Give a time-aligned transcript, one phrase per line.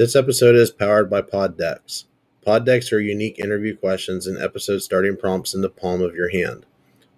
[0.00, 2.06] This episode is powered by Pod Decks.
[2.46, 6.64] Poddex are unique interview questions and episode starting prompts in the palm of your hand.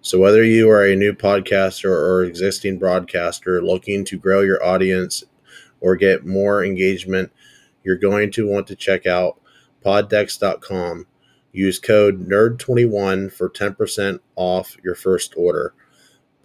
[0.01, 5.23] So, whether you are a new podcaster or existing broadcaster looking to grow your audience
[5.79, 7.31] or get more engagement,
[7.85, 9.39] you're going to want to check out
[9.85, 11.07] poddecks.com.
[11.53, 15.73] Use code NERD21 for 10% off your first order.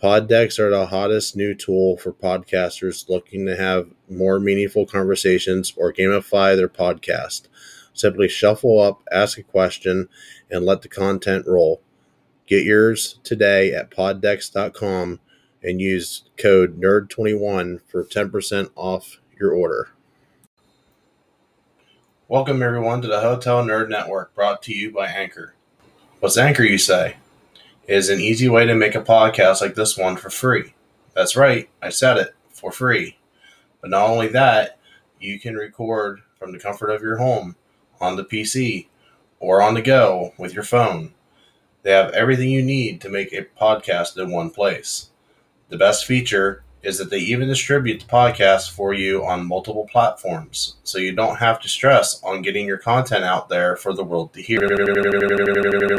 [0.00, 5.72] Pod Decks are the hottest new tool for podcasters looking to have more meaningful conversations
[5.76, 7.48] or gamify their podcast.
[7.94, 10.08] Simply shuffle up, ask a question,
[10.53, 11.82] and let the content roll.
[12.46, 15.18] Get yours today at poddecks.com
[15.64, 19.89] and use code NERD21 for 10% off your order.
[22.28, 25.54] Welcome, everyone, to the Hotel Nerd Network brought to you by Anchor.
[26.20, 27.17] What's Anchor, you say?
[27.88, 30.74] Is an easy way to make a podcast like this one for free.
[31.14, 33.16] That's right, I said it for free.
[33.80, 34.78] But not only that,
[35.19, 37.56] you can record from the comfort of your home,
[37.98, 38.89] on the PC,
[39.41, 41.14] or on the go with your phone.
[41.83, 45.08] They have everything you need to make a podcast in one place.
[45.70, 50.77] The best feature is that they even distribute the podcast for you on multiple platforms,
[50.85, 54.33] so you don't have to stress on getting your content out there for the world
[54.33, 54.61] to hear.
[54.62, 54.79] If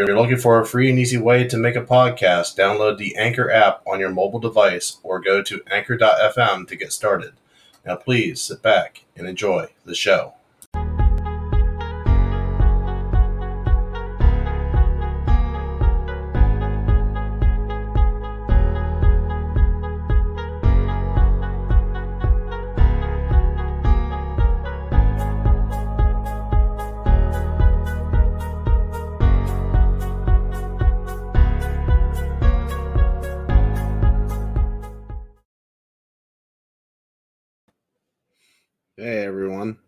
[0.08, 3.52] you're looking for a free and easy way to make a podcast, download the Anchor
[3.52, 7.34] app on your mobile device or go to anchor.fm to get started.
[7.86, 10.34] Now, please sit back and enjoy the show.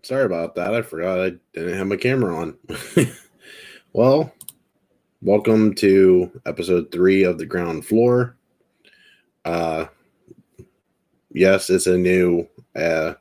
[0.04, 0.74] Sorry about that.
[0.74, 2.58] I forgot I didn't have my camera on.
[3.94, 4.34] well,
[5.22, 8.36] welcome to episode three of the ground floor.
[9.46, 9.86] Uh
[11.32, 13.14] yes, it's a new uh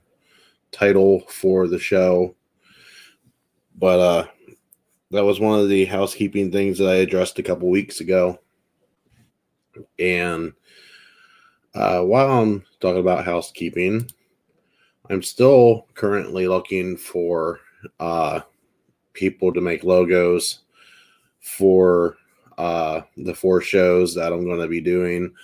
[0.72, 2.34] title for the show.
[3.76, 4.26] But uh
[5.10, 8.40] that was one of the housekeeping things that I addressed a couple weeks ago.
[9.98, 10.54] And
[11.74, 14.10] uh while I'm talking about housekeeping,
[15.10, 17.58] I'm still currently looking for
[17.98, 18.40] uh,
[19.12, 20.60] people to make logos
[21.40, 22.16] for
[22.56, 25.34] uh, the four shows that I'm going to be doing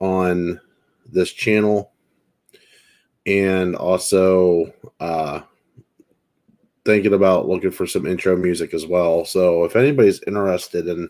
[0.00, 0.60] on
[1.10, 1.92] this channel.
[3.24, 5.40] And also uh,
[6.84, 9.24] thinking about looking for some intro music as well.
[9.24, 11.08] So if anybody's interested in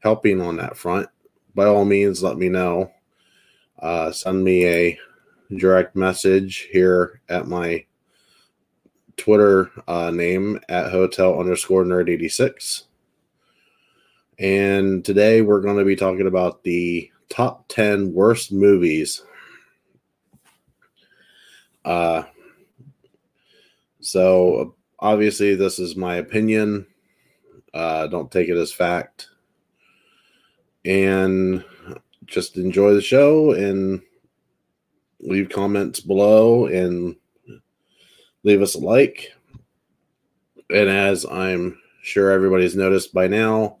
[0.00, 1.08] helping on that front,
[1.54, 2.92] by all means, let me know.
[3.78, 4.98] Uh, send me a
[5.56, 7.84] direct message here at my
[9.16, 12.84] Twitter uh, name at hotel underscore nerd 86.
[14.38, 19.22] And today we're going to be talking about the top 10 worst movies.
[21.84, 22.22] Uh,
[24.00, 26.86] so obviously, this is my opinion.
[27.74, 29.28] Uh, don't take it as fact.
[30.84, 31.64] And
[32.26, 34.00] just enjoy the show and
[35.20, 37.16] leave comments below and
[38.44, 39.32] leave us a like.
[40.70, 43.78] And as I'm sure everybody's noticed by now,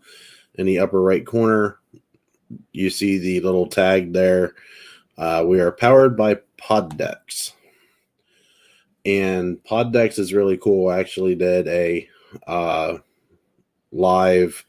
[0.54, 1.78] in the upper right corner,
[2.72, 4.54] you see the little tag there.
[5.16, 7.52] Uh, we are powered by Pod Decks.
[9.04, 10.88] And Pod Decks is really cool.
[10.88, 12.08] I actually did a
[12.46, 12.98] uh,
[13.92, 14.64] live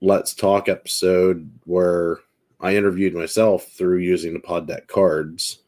[0.00, 2.18] Let's Talk episode where
[2.60, 5.60] I interviewed myself through using the Pod Decks cards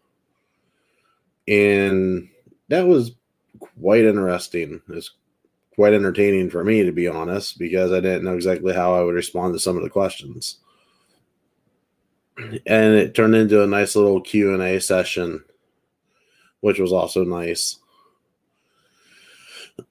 [1.50, 2.28] and
[2.68, 3.12] that was
[3.58, 4.80] quite interesting.
[4.88, 5.10] It's
[5.74, 9.16] quite entertaining for me, to be honest, because I didn't know exactly how I would
[9.16, 10.58] respond to some of the questions.
[12.38, 15.44] And it turned into a nice little Q and A session,
[16.60, 17.78] which was also nice.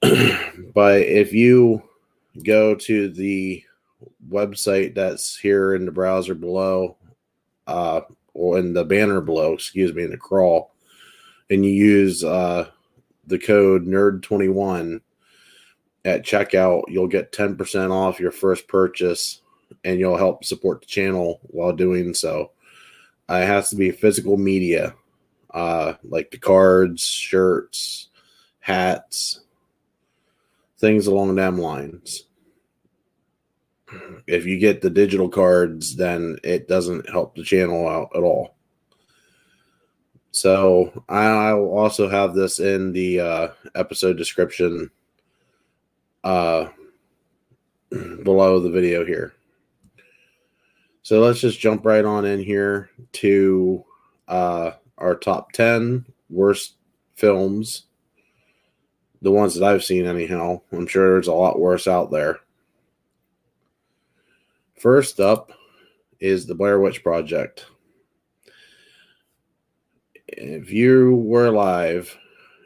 [0.00, 1.82] but if you
[2.42, 3.62] go to the
[4.30, 6.96] website that's here in the browser below,
[7.66, 8.00] uh,
[8.32, 10.72] or in the banner below, excuse me, in the crawl,
[11.50, 12.68] and you use uh,
[13.26, 15.00] the code nerd21
[16.04, 19.42] at checkout, you'll get 10% off your first purchase
[19.84, 22.52] and you'll help support the channel while doing so.
[23.28, 24.94] Uh, it has to be physical media,
[25.50, 28.08] uh, like the cards, shirts,
[28.60, 29.40] hats,
[30.78, 32.24] things along them lines.
[34.26, 38.54] If you get the digital cards, then it doesn't help the channel out at all.
[40.32, 44.90] So I'll also have this in the uh, episode description
[46.22, 46.68] uh,
[47.90, 49.34] below the video here.
[51.02, 53.84] So let's just jump right on in here to
[54.28, 56.76] uh, our top 10 worst
[57.16, 57.86] films.
[59.22, 60.60] The ones that I've seen, anyhow.
[60.72, 62.40] I'm sure there's a lot worse out there.
[64.78, 65.52] First up
[66.20, 67.66] is the Blair Witch Project.
[70.32, 72.16] If you were alive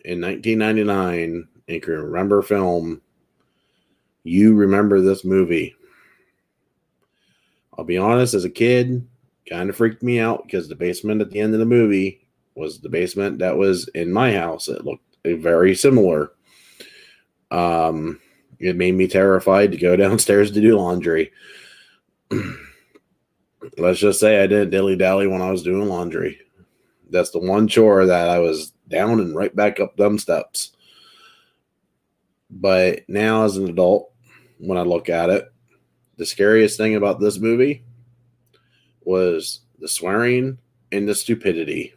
[0.05, 3.01] in 1999 and can remember film,
[4.23, 5.75] you remember this movie.
[7.77, 9.07] I'll be honest, as a kid,
[9.49, 12.81] kind of freaked me out because the basement at the end of the movie was
[12.81, 14.69] the basement that was in my house.
[14.69, 16.33] It looked very similar.
[17.51, 18.21] Um,
[18.59, 21.33] it made me terrified to go downstairs to do laundry.
[23.79, 26.39] Let's just say I didn't dilly dally when I was doing laundry.
[27.11, 30.73] That's the one chore that I was down and right back up them steps.
[32.51, 34.13] But now, as an adult,
[34.59, 35.53] when I look at it,
[36.17, 37.85] the scariest thing about this movie
[39.03, 40.59] was the swearing
[40.93, 41.95] and the stupidity.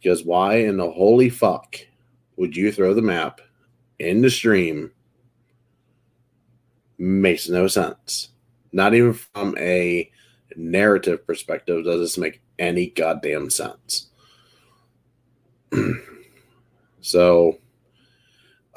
[0.00, 1.76] Because why in the holy fuck
[2.36, 3.40] would you throw the map
[3.98, 4.92] in the stream?
[6.98, 8.30] Makes no sense.
[8.72, 10.10] Not even from a
[10.56, 14.08] narrative perspective does this make any goddamn sense.
[17.00, 17.58] so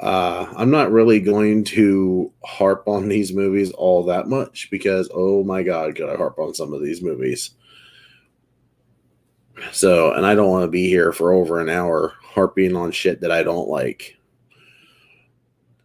[0.02, 5.44] uh, I'm not really going to harp on these movies all that much because, oh
[5.44, 7.50] my God, could I harp on some of these movies?
[9.70, 13.20] So, and I don't want to be here for over an hour harping on shit
[13.20, 14.16] that I don't like.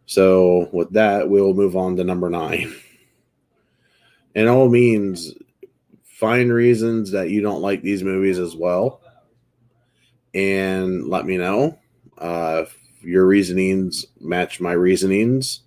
[0.08, 2.74] So, with that, we'll move on to number nine.
[4.34, 5.34] In all means,
[6.18, 9.02] find reasons that you don't like these movies as well
[10.34, 11.78] and let me know.
[12.18, 12.66] Uh,
[13.02, 15.62] your reasonings match my reasonings,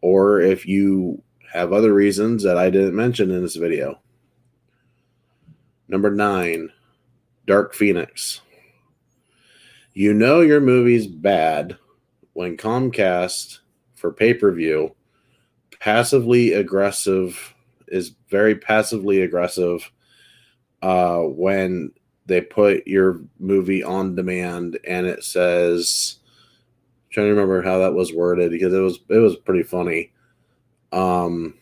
[0.00, 1.20] or if you
[1.52, 3.98] have other reasons that I didn't mention in this video.
[5.88, 6.70] Number nine,
[7.48, 8.40] Dark Phoenix.
[9.94, 11.76] You know your movie's bad
[12.34, 13.58] when Comcast
[13.96, 14.94] for pay per view
[15.80, 17.54] passively aggressive
[17.90, 19.90] is very passively aggressive
[20.82, 21.90] uh, when
[22.26, 26.18] they put your movie on demand and it says
[27.10, 30.12] trying to remember how that was worded because it was it was pretty funny.
[30.92, 31.54] Um,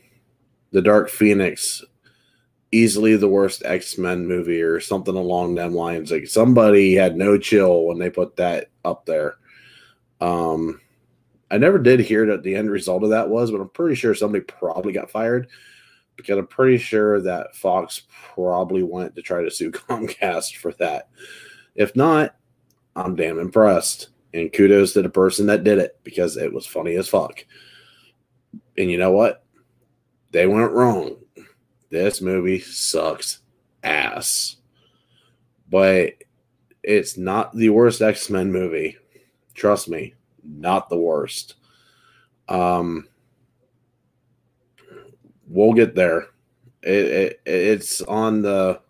[0.72, 1.84] the Dark Phoenix,
[2.72, 6.10] easily the worst X Men movie or something along them lines.
[6.10, 9.36] Like somebody had no chill when they put that up there.
[10.20, 10.80] Um,
[11.50, 14.14] I never did hear what the end result of that was, but I'm pretty sure
[14.14, 15.48] somebody probably got fired
[16.16, 18.02] because I'm pretty sure that Fox
[18.34, 21.08] probably went to try to sue Comcast for that.
[21.74, 22.36] If not,
[22.94, 24.08] I'm damn impressed.
[24.34, 27.44] And kudos to the person that did it because it was funny as fuck.
[28.76, 29.44] And you know what?
[30.32, 31.16] They weren't wrong.
[31.90, 33.38] This movie sucks
[33.82, 34.56] ass.
[35.70, 36.14] But
[36.82, 38.96] it's not the worst X Men movie.
[39.54, 40.14] Trust me,
[40.44, 41.54] not the worst.
[42.48, 43.08] Um,
[45.56, 46.26] we'll get there.
[46.82, 48.80] It, it it's on the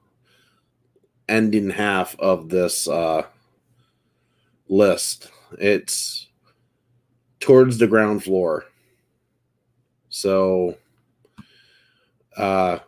[1.28, 3.22] ending half of this uh,
[4.68, 5.30] list.
[5.58, 6.28] It's
[7.40, 8.64] towards the ground floor.
[10.08, 10.76] So
[12.36, 12.78] uh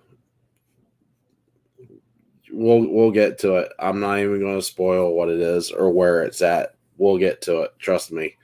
[2.50, 3.72] we'll we'll get to it.
[3.78, 6.74] I'm not even going to spoil what it is or where it's at.
[6.96, 7.78] We'll get to it.
[7.78, 8.34] Trust me.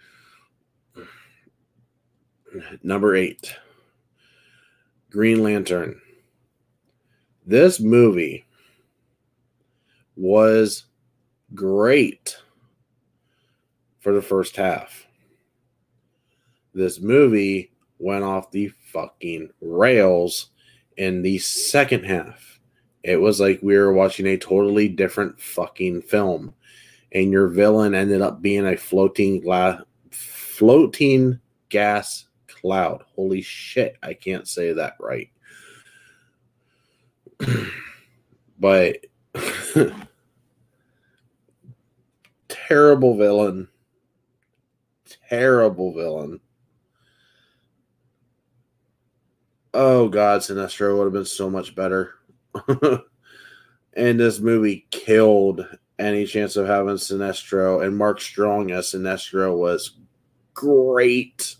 [2.82, 3.54] Number 8.
[5.14, 6.00] Green Lantern.
[7.46, 8.44] This movie
[10.16, 10.86] was
[11.54, 12.36] great
[14.00, 15.06] for the first half.
[16.74, 20.50] This movie went off the fucking rails
[20.96, 22.58] in the second half.
[23.04, 26.52] It was like we were watching a totally different fucking film.
[27.12, 29.80] And your villain ended up being a floating glass
[30.10, 32.26] floating gas
[32.64, 33.04] cloud.
[33.14, 35.30] Holy shit, I can't say that right.
[38.58, 39.04] but
[42.48, 43.68] terrible villain
[45.28, 46.40] terrible villain.
[49.72, 52.14] Oh God, Sinestro would have been so much better.
[53.94, 55.66] and this movie killed
[55.98, 57.84] any chance of having Sinestro.
[57.84, 59.98] And Mark Strong as Sinestro was
[60.52, 61.56] great.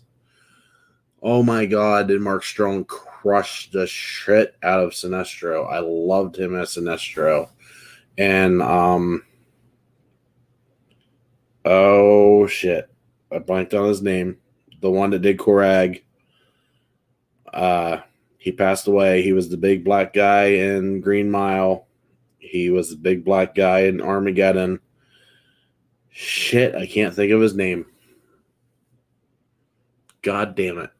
[1.21, 5.71] Oh my God, did Mark Strong crush the shit out of Sinestro?
[5.71, 7.49] I loved him as Sinestro.
[8.17, 9.23] And um
[11.63, 12.89] Oh shit.
[13.31, 14.37] I blanked on his name.
[14.81, 16.03] The one that did Korag.
[17.51, 18.01] Uh
[18.37, 19.23] he passed away.
[19.23, 21.87] He was the big black guy in Green Mile.
[22.37, 24.79] He was the big black guy in Armageddon.
[26.11, 27.87] Shit, I can't think of his name.
[30.21, 30.91] God damn it.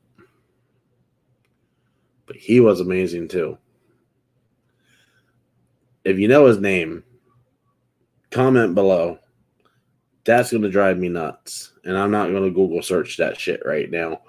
[2.26, 3.58] But he was amazing too.
[6.04, 7.04] If you know his name,
[8.32, 9.20] comment below.
[10.24, 11.74] That's going to drive me nuts.
[11.84, 14.22] And I'm not going to Google search that shit right now.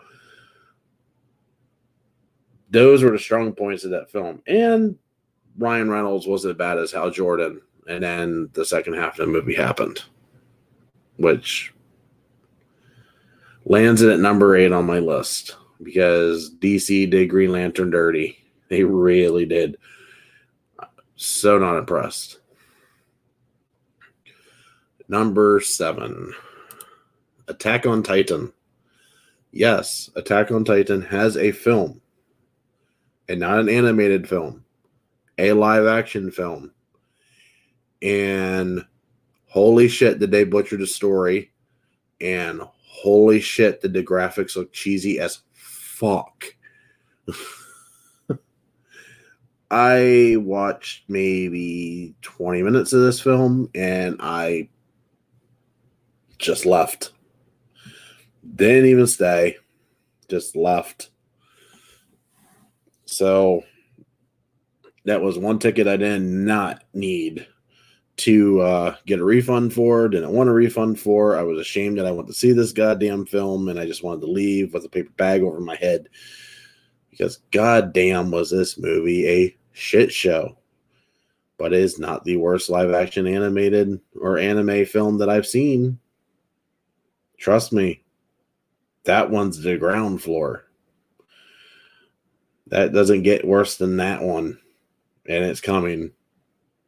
[2.71, 4.43] Those were the strong points of that film.
[4.47, 4.99] And
[5.57, 7.63] Ryan Reynolds wasn't as bad as Hal Jordan.
[7.89, 10.03] And then the second half of the movie happened,
[11.17, 11.73] which
[13.65, 18.39] lands it at number eight on my list because DC did Green Lantern dirty.
[18.69, 19.77] They really did.
[21.17, 22.41] So not impressed.
[25.09, 26.35] Number seven
[27.49, 28.53] Attack on Titan.
[29.53, 32.01] Yes, Attack on Titan has a film,
[33.29, 34.65] and not an animated film,
[35.39, 36.73] a live action film.
[38.03, 38.85] And
[39.47, 41.53] holy shit, did they butcher the story?
[42.21, 45.41] And holy shit, did the graphics look cheesy as
[45.97, 46.45] fuck.
[49.71, 54.69] I watched maybe 20 minutes of this film and I
[56.39, 57.13] just left.
[58.55, 59.57] Didn't even stay,
[60.29, 61.11] just left.
[63.07, 63.65] So
[65.07, 67.47] that was one ticket I did not need
[68.19, 70.09] to uh, get a refund for.
[70.09, 71.37] Didn't want a refund for.
[71.37, 74.23] I was ashamed that I went to see this goddamn film, and I just wanted
[74.23, 76.09] to leave with a paper bag over my head
[77.11, 80.57] because goddamn was this movie a shit show.
[81.59, 85.99] But it is not the worst live action animated or anime film that I've seen.
[87.39, 88.03] Trust me,
[89.05, 90.65] that one's the ground floor.
[92.67, 94.59] That doesn't get worse than that one.
[95.29, 96.13] And it's coming.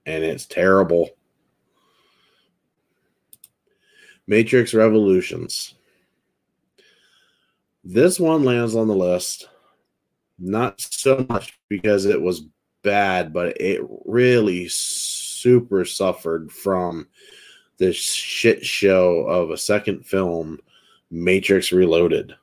[0.09, 1.11] And it's terrible.
[4.27, 5.75] Matrix Revolutions.
[7.85, 9.51] This one lands on the list.
[10.39, 12.47] Not so much because it was
[12.83, 17.07] bad, but it really super suffered from
[17.77, 20.59] this shit show of a second film,
[21.11, 22.35] Matrix Reloaded.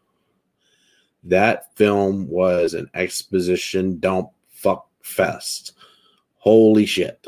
[1.23, 5.71] That film was an exposition dump fuck fest.
[6.37, 7.25] Holy shit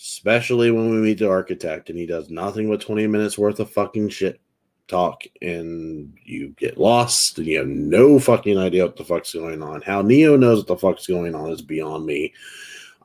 [0.00, 3.70] especially when we meet the architect and he does nothing but 20 minutes worth of
[3.70, 4.40] fucking shit
[4.88, 9.62] talk and you get lost and you have no fucking idea what the fuck's going
[9.62, 9.82] on.
[9.82, 12.32] How Neo knows what the fuck's going on is beyond me.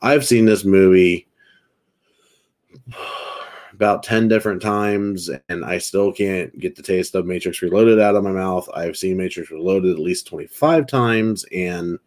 [0.02, 1.28] I've seen this movie
[3.74, 8.16] about 10 different times and I still can't get the taste of Matrix Reloaded out
[8.16, 8.70] of my mouth.
[8.74, 12.00] I've seen Matrix Reloaded at least 25 times and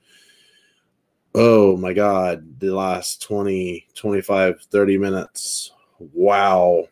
[1.41, 5.71] oh my god the last 20 25 30 minutes.
[6.01, 6.89] Wow.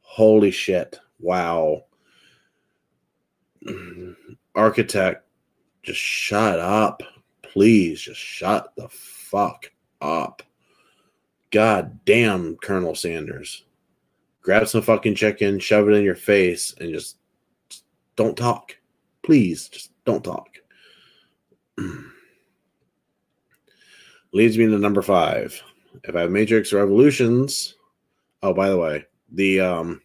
[0.00, 0.98] Holy shit.
[1.20, 1.84] Wow.
[4.56, 5.28] Architect
[5.84, 7.04] just shut up.
[7.42, 10.42] Please just shut the fuck up.
[11.52, 13.64] God damn colonel sanders.
[14.42, 17.18] Grab some fucking chicken shove it in your face and just,
[17.68, 17.84] just
[18.16, 18.76] don't talk.
[19.22, 20.48] Please just don't talk
[24.36, 25.60] leads me to number five.
[26.04, 27.74] If I have Matrix Revolutions,
[28.42, 30.02] oh, by the way, the um,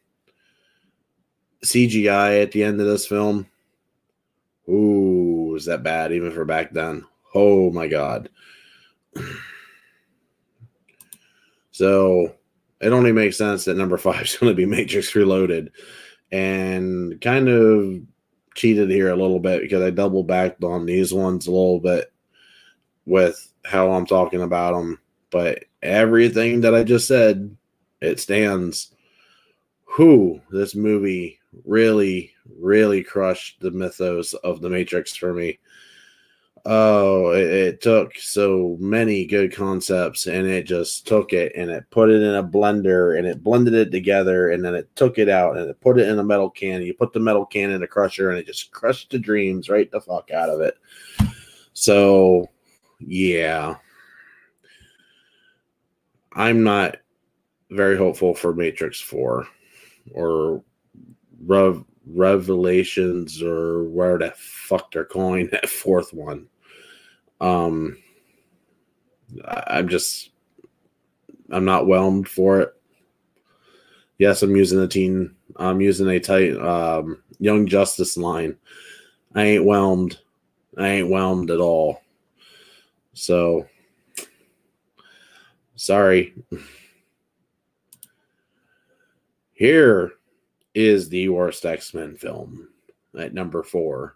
[1.66, 3.46] CGI at the end of this film,
[4.70, 7.04] ooh, is that bad even for back then?
[7.36, 8.30] Oh my god.
[11.74, 12.36] So
[12.82, 15.72] it only makes sense that number five is going to be Matrix Reloaded,
[16.32, 18.02] and kind of
[18.56, 22.11] cheated here a little bit because I double backed on these ones a little bit
[23.06, 27.56] with how I'm talking about them, but everything that I just said,
[28.02, 28.94] it stands.
[29.86, 35.60] Who this movie really, really crushed the mythos of the Matrix for me.
[36.64, 41.90] Oh, it, it, took so many good concepts and it just took it and it
[41.90, 45.28] put it in a blender and it blended it together and then it took it
[45.28, 46.84] out and it put it in a metal can.
[46.84, 49.90] You put the metal can in a crusher and it just crushed the dreams right
[49.90, 50.78] the fuck out of it.
[51.74, 52.48] So
[53.06, 53.76] yeah.
[56.34, 56.98] I'm not
[57.70, 59.48] very hopeful for Matrix 4
[60.14, 60.64] or
[61.46, 66.48] Rev- Revelations or where the fuck they're calling that fourth one.
[67.40, 67.98] Um,
[69.46, 70.32] I'm just,
[71.50, 72.74] I'm not whelmed for it.
[74.18, 78.58] Yes, I'm using the teen I'm using a tight um, Young Justice line.
[79.36, 80.20] I ain't whelmed.
[80.78, 82.01] I ain't whelmed at all.
[83.14, 83.68] So
[85.76, 86.34] sorry.
[89.54, 90.14] Here
[90.74, 92.70] is the worst X Men film
[93.18, 94.16] at number four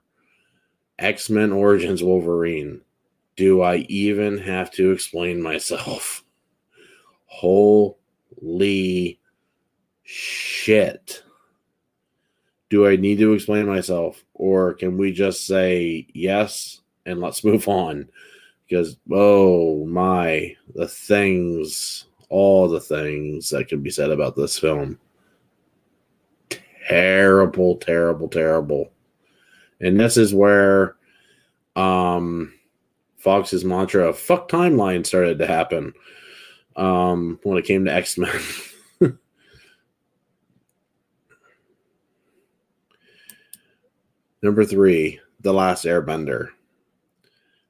[0.98, 2.82] X Men Origins Wolverine.
[3.36, 6.24] Do I even have to explain myself?
[7.26, 9.20] Holy
[10.04, 11.22] shit.
[12.70, 14.24] Do I need to explain myself?
[14.34, 18.08] Or can we just say yes and let's move on?
[18.68, 25.00] Because, oh my, the things, all the things that can be said about this film.
[26.88, 28.92] Terrible, terrible, terrible.
[29.82, 30.96] And this is where
[31.76, 32.54] um
[33.18, 35.94] Fox's mantra of fuck timeline started to happen
[36.78, 38.40] um when it came to X-Men.
[44.42, 46.50] Number three, The Last Airbender.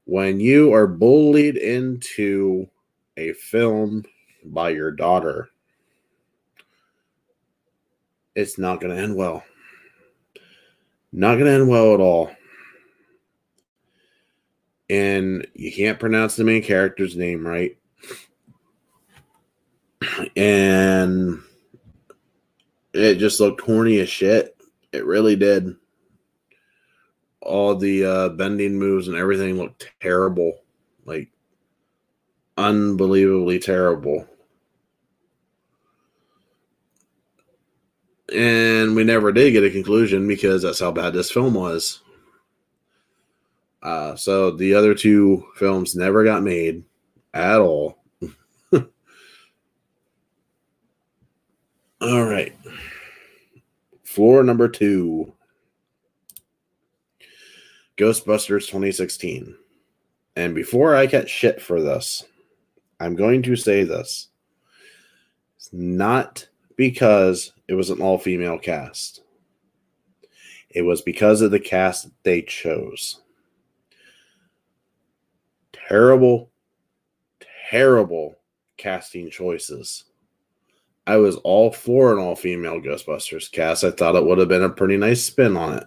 [0.06, 2.70] When you are bullied into
[3.18, 4.06] a film
[4.44, 5.50] by your daughter,
[8.36, 9.44] it's not going to end well.
[11.12, 12.32] Not going to end well at all.
[14.90, 17.76] And you can't pronounce the main character's name right.
[20.36, 21.42] And
[22.94, 24.56] it just looked horny as shit.
[24.92, 25.76] It really did
[27.46, 30.60] all the uh, bending moves and everything looked terrible,
[31.06, 31.30] like
[32.58, 34.28] unbelievably terrible.
[38.34, 42.02] And we never did get a conclusion because that's how bad this film was.
[43.84, 46.84] Uh, so the other two films never got made
[47.36, 48.00] at all.
[52.02, 52.56] all right.
[54.04, 55.35] Floor number two.
[57.98, 59.56] Ghostbusters 2016.
[60.36, 62.26] And before I get shit for this,
[63.00, 64.28] I'm going to say this.
[65.58, 69.22] It's not because it was an all female cast,
[70.70, 73.22] it was because of the cast they chose.
[75.72, 76.52] Terrible,
[77.70, 78.36] terrible
[78.78, 80.06] casting choices.
[81.08, 83.84] I was all for an all female Ghostbusters cast.
[83.84, 85.86] I thought it would have been a pretty nice spin on it.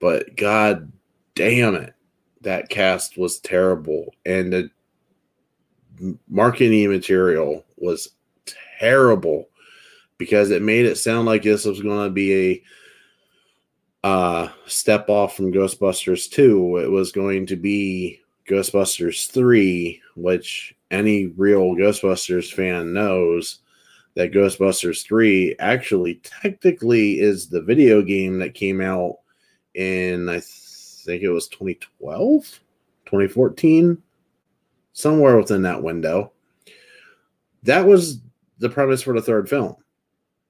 [0.00, 0.92] But god
[1.34, 1.94] damn it,
[2.42, 4.14] that cast was terrible.
[4.24, 4.70] And the
[6.28, 8.10] marketing material was
[8.78, 9.48] terrible
[10.18, 12.62] because it made it sound like this was going to be
[14.04, 16.78] a uh, step off from Ghostbusters 2.
[16.78, 23.60] It was going to be Ghostbusters 3, which any real Ghostbusters fan knows
[24.14, 29.16] that Ghostbusters 3 actually technically is the video game that came out
[29.76, 32.60] in I think it was 2012,
[33.04, 34.02] 2014,
[34.92, 36.32] somewhere within that window.
[37.62, 38.20] That was
[38.58, 39.76] the premise for the third film.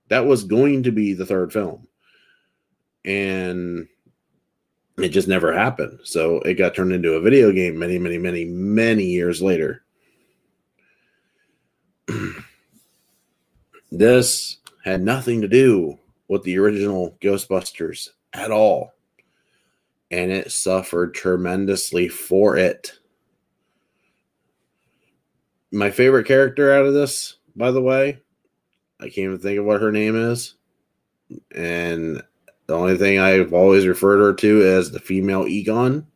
[0.09, 1.89] That was going to be the third film.
[3.05, 3.89] And
[4.97, 6.01] it just never happened.
[6.05, 9.83] So it got turned into a video game many, many, many, many years later.
[13.91, 18.96] this had nothing to do with the original Ghostbusters at all
[20.11, 22.93] and it suffered tremendously for it.
[25.73, 28.21] My favorite character out of this, by the way,
[29.01, 30.55] I can't even think of what her name is.
[31.55, 32.23] And
[32.67, 36.07] the only thing I've always referred her to as the female Egon.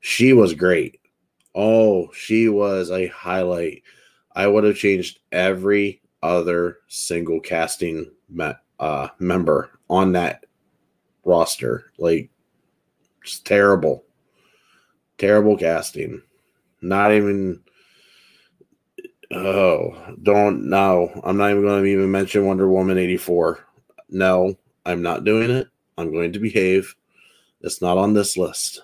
[0.00, 1.00] She was great.
[1.54, 3.82] Oh, she was a highlight.
[4.34, 10.46] I would have changed every other single casting me- uh, member on that
[11.24, 11.92] roster.
[11.98, 12.30] Like
[13.24, 14.04] just terrible.
[15.18, 16.22] Terrible casting.
[16.80, 17.60] Not even.
[19.32, 20.68] Oh, don't.
[20.68, 21.20] No.
[21.24, 23.64] I'm not even going to even mention Wonder Woman 84.
[24.08, 25.68] No, I'm not doing it.
[25.96, 26.94] I'm going to behave.
[27.60, 28.82] It's not on this list.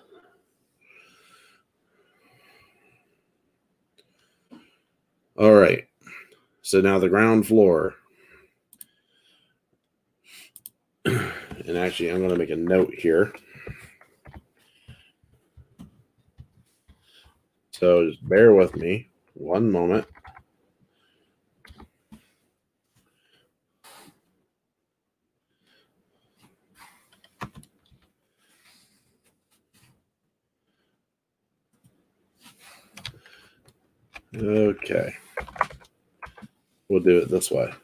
[5.39, 5.87] All right.
[6.63, 7.95] So now the ground floor.
[11.05, 13.33] and actually, I'm going to make a note here.
[17.79, 20.07] So just bear with me one moment.
[34.35, 35.15] Okay.
[36.89, 37.75] We'll do it this way.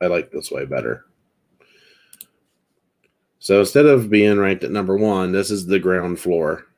[0.00, 1.06] I like this way better.
[3.40, 6.69] So instead of being ranked at number one, this is the ground floor.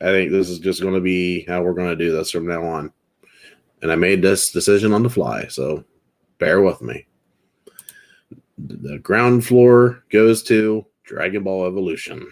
[0.00, 2.46] I think this is just going to be how we're going to do this from
[2.46, 2.92] now on.
[3.82, 5.84] And I made this decision on the fly, so
[6.38, 7.06] bear with me.
[8.58, 12.26] The ground floor goes to Dragon Ball Evolution.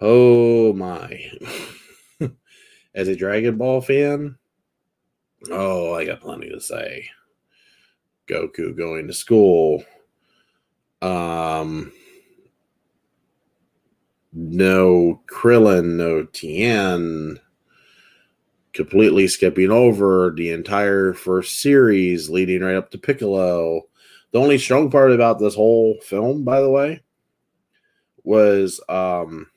[0.00, 1.30] Oh my.
[2.94, 4.36] As a Dragon Ball fan,
[5.50, 7.08] oh, I got plenty to say.
[8.28, 9.84] Goku going to school.
[11.00, 11.92] Um,
[14.32, 17.38] no Krillin, no Tien.
[18.72, 23.82] Completely skipping over the entire first series leading right up to Piccolo.
[24.32, 27.02] The only strong part about this whole film, by the way,
[28.24, 29.48] was um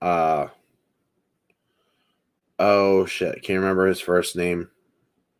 [0.00, 0.46] uh
[2.60, 4.68] oh shit, can't remember his first name.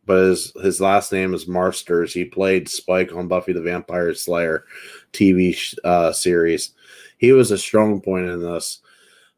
[0.05, 2.13] But his his last name is Marsters.
[2.13, 4.65] He played Spike on Buffy the Vampire Slayer
[5.13, 5.55] TV
[5.85, 6.73] uh, series
[7.17, 8.79] he was a strong point in this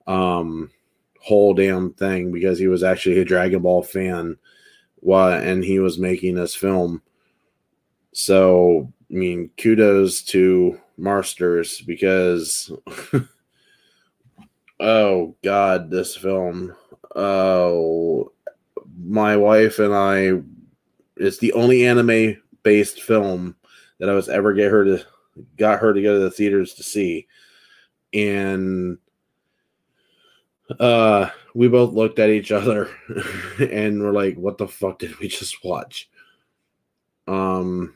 [0.08, 0.72] um,
[1.20, 4.38] whole damn thing because he was actually a Dragon Ball fan,
[4.98, 7.02] what and he was making this film.
[8.12, 12.72] So, I mean, kudos to Marsters because,
[14.80, 16.76] oh God, this film.
[17.16, 18.32] Oh,
[19.04, 20.42] my wife and I.
[21.18, 23.56] It's the only anime based film
[24.00, 25.06] that I was ever get her to
[25.58, 27.28] got her to go to the theaters to see
[28.16, 28.98] and
[30.80, 32.90] uh we both looked at each other
[33.60, 36.10] and we're like what the fuck did we just watch?
[37.28, 37.94] Um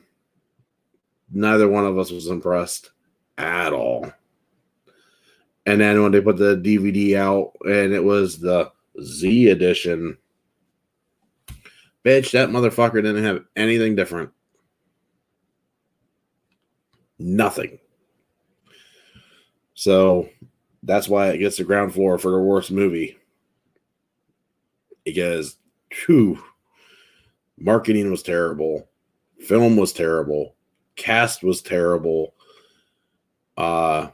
[1.32, 2.92] neither one of us was impressed
[3.38, 4.12] at all.
[5.66, 10.18] And then when they put the dvd out and it was the z edition
[12.04, 14.32] bitch that motherfucker didn't have anything different.
[17.18, 17.80] Nothing
[19.80, 20.28] so
[20.84, 23.18] that's why it gets the ground floor for the worst movie.
[25.06, 25.56] Because,
[26.06, 26.44] whew,
[27.58, 28.90] marketing was terrible,
[29.40, 30.58] film was terrible,
[30.98, 32.34] cast was terrible,
[33.56, 34.10] uh,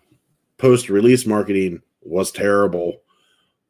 [0.60, 3.02] post release marketing was terrible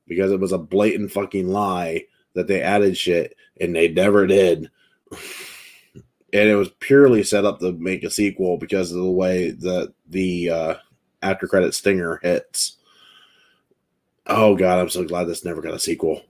[0.06, 2.04] because it was a blatant fucking lie
[2.34, 4.70] that they added shit and they never did.
[5.14, 9.94] and it was purely set up to make a sequel because of the way that
[10.10, 10.76] the uh,
[11.26, 12.78] after credit stinger hits.
[14.28, 16.22] Oh god, I'm so glad this never got a sequel.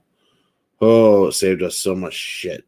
[0.80, 2.64] Oh, it saved us so much shit.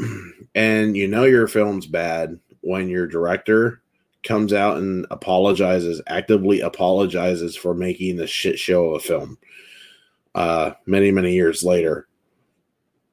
[0.54, 3.82] and you know your film's bad when your director
[4.24, 9.38] comes out and apologizes, actively apologizes for making the shit show of a film.
[10.34, 12.08] Uh, many many years later,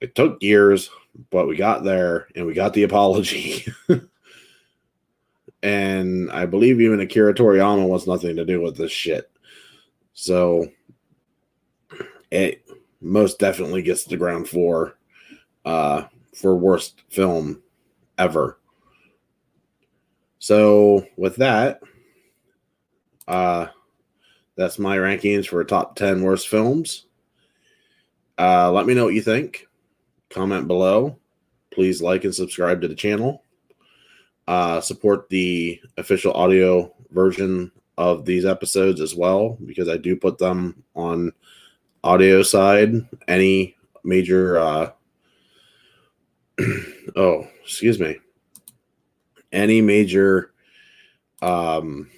[0.02, 0.90] it took years,
[1.32, 3.66] but we got there and we got the apology.
[5.66, 9.32] and I believe even Akira Toriyama wants nothing to do with this shit.
[10.14, 10.68] So
[12.30, 12.64] it
[13.02, 14.96] most definitely gets the ground floor
[15.66, 16.04] uh,
[16.36, 17.64] for worst film
[18.20, 18.60] ever.
[20.38, 21.80] So with that,
[23.28, 23.66] uh,
[24.56, 27.08] that's my rankings for top 10 worst films.
[28.38, 29.66] Uh, let me know what you think.
[30.30, 31.18] Comment below.
[31.74, 33.42] Please like and subscribe to the channel
[34.48, 40.38] uh, support the official audio version of these episodes as well because I do put
[40.38, 41.32] them on
[42.04, 42.94] audio side.
[43.28, 44.92] Any major, uh,
[47.16, 48.18] oh, excuse me,
[49.52, 50.52] any major
[51.42, 52.10] um,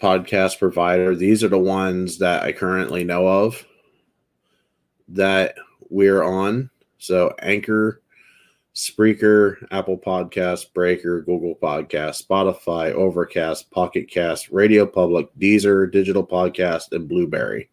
[0.00, 1.14] podcast provider.
[1.14, 3.64] These are the ones that I currently know of
[5.08, 5.56] that
[5.90, 6.70] we're on.
[6.98, 8.02] So Anchor
[8.74, 16.90] Spreaker, Apple Podcast, Breaker, Google Podcast, Spotify, Overcast, Pocket Cast, Radio Public, Deezer, Digital Podcast,
[16.92, 17.70] and Blubrry.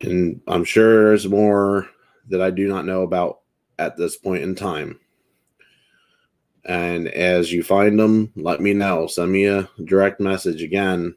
[0.00, 1.90] And I'm sure there's more
[2.30, 3.40] that I do not know about
[3.78, 4.98] at this point in time.
[6.64, 9.06] And as you find them, let me know.
[9.06, 11.14] Send me a direct message again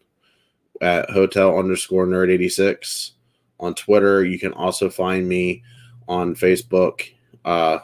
[0.81, 3.13] at hotel underscore nerd 86
[3.59, 4.25] on Twitter.
[4.25, 5.63] You can also find me
[6.07, 7.03] on Facebook
[7.45, 7.79] uh,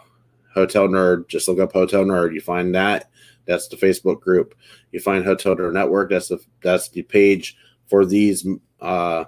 [0.54, 1.28] Hotel Nerd.
[1.28, 2.34] Just look up Hotel Nerd.
[2.34, 3.10] You find that.
[3.46, 4.56] That's the Facebook group.
[4.92, 6.10] You find Hotel Nerd Network.
[6.10, 8.46] That's the that's the page for these
[8.82, 9.26] uh,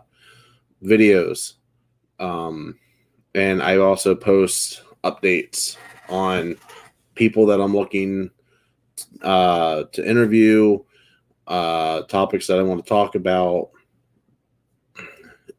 [0.84, 1.54] videos.
[2.20, 2.78] Um,
[3.34, 5.78] and I also post updates
[6.10, 6.58] on
[7.16, 8.32] people that I'm looking
[9.22, 10.80] uh, to interview,
[11.48, 13.70] uh, topics that I want to talk about,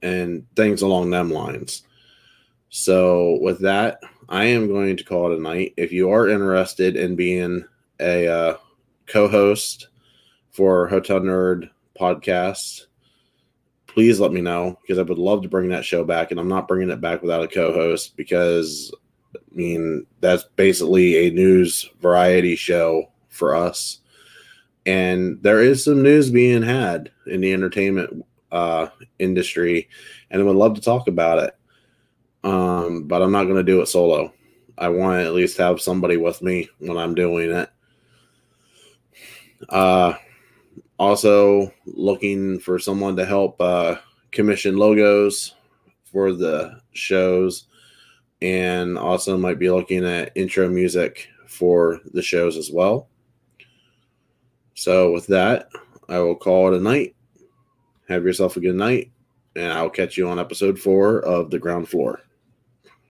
[0.03, 1.85] and things along them lines.
[2.69, 5.75] So, with that, I am going to call it a night.
[5.77, 7.65] If you are interested in being
[7.99, 8.57] a uh,
[9.07, 9.89] co-host
[10.53, 11.69] for Hotel Nerd
[12.01, 12.87] podcast,
[13.89, 16.31] please let me know because I would love to bring that show back.
[16.31, 18.95] And I'm not bringing it back without a co-host because
[19.35, 23.99] I mean that's basically a news variety show for us.
[24.87, 28.89] And there is some news being had in the entertainment uh,
[29.19, 29.89] industry,
[30.31, 31.55] and I would love to talk about it.
[32.43, 34.33] Um, but I'm not going to do it solo.
[34.79, 37.71] I want to at least have somebody with me when I'm doing it.
[39.69, 40.15] Uh,
[40.99, 43.97] also, looking for someone to help uh,
[44.33, 45.55] commission logos
[46.05, 47.67] for the shows,
[48.41, 53.09] and also might be looking at intro music for the shows as well.
[54.75, 55.69] So, with that,
[56.09, 57.15] I will call it a night.
[58.09, 59.11] Have yourself a good night,
[59.57, 62.21] and I'll catch you on episode four of The Ground Floor.